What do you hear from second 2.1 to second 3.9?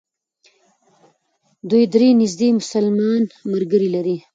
نژدې مسلمان ملګري